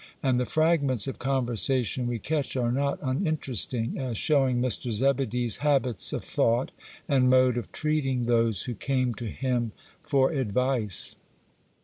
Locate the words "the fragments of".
0.39-1.19